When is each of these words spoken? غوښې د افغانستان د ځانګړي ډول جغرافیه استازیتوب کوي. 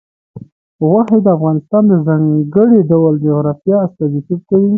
غوښې 0.89 1.17
د 1.25 1.27
افغانستان 1.37 1.83
د 1.87 1.93
ځانګړي 2.07 2.79
ډول 2.91 3.13
جغرافیه 3.25 3.75
استازیتوب 3.85 4.41
کوي. 4.49 4.69